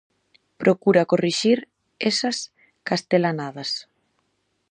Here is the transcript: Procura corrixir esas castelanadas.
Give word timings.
Procura 0.61 1.03
corrixir 1.11 1.57
esas 2.11 2.37
castelanadas. 2.87 3.71